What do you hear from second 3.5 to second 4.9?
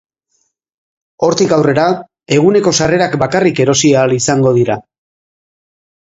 erosi ahal izango dira.